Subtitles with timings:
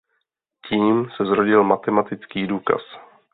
[0.69, 2.81] Tím se zrodil matematický důkaz.